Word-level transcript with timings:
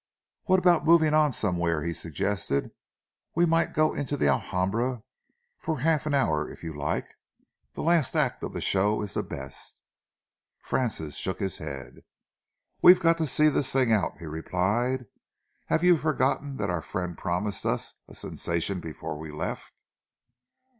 "What 0.45 0.57
about 0.57 0.83
moving 0.83 1.13
on 1.13 1.31
somewhere?" 1.31 1.83
he 1.83 1.93
suggested. 1.93 2.71
"We 3.35 3.45
might 3.45 3.71
go 3.73 3.93
into 3.93 4.17
the 4.17 4.29
Alhambra 4.29 5.03
for 5.59 5.77
half 5.81 6.07
an 6.07 6.15
hour, 6.15 6.49
if 6.49 6.63
you 6.63 6.73
like. 6.75 7.07
The 7.75 7.83
last 7.83 8.15
act 8.15 8.41
of 8.43 8.53
the 8.53 8.61
show 8.61 9.03
is 9.03 9.13
the 9.13 9.21
best." 9.21 9.79
Francis 10.63 11.17
shook 11.17 11.39
his 11.39 11.59
head. 11.59 12.01
"We've 12.81 12.99
got 12.99 13.19
to 13.19 13.27
see 13.27 13.47
this 13.47 13.71
thing 13.71 13.91
out," 13.93 14.17
he 14.17 14.25
replied. 14.25 15.05
"Have 15.67 15.83
you 15.83 15.97
forgotten 15.97 16.57
that 16.57 16.71
our 16.71 16.81
friend 16.81 17.15
promised 17.15 17.63
us 17.63 17.93
a 18.07 18.15
sensation 18.15 18.79
before 18.79 19.19
we 19.19 19.29
left?" 19.31 19.83